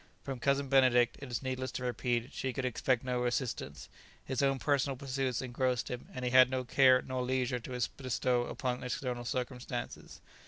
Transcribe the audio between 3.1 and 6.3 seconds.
assistance; his own personal pursuits engrossed him, and